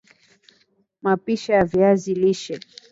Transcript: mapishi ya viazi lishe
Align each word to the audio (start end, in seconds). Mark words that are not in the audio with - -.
mapishi 1.01 1.51
ya 1.51 1.65
viazi 1.65 2.13
lishe 2.13 2.59